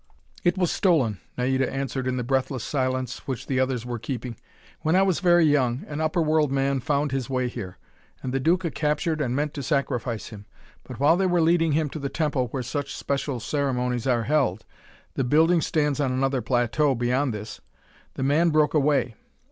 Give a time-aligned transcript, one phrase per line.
[0.43, 4.35] "It was stolen," Naida answered in the breathless silence which the others were keeping.
[4.81, 7.77] "When I was very young, an upper world man found his way here,
[8.23, 10.47] and the Duca captured and meant to sacrifice him.
[10.85, 14.65] But while they were leading him to the temple where such special ceremonies are held
[15.13, 17.61] the building stands on another plateau, beyond this
[18.15, 19.13] the man broke away.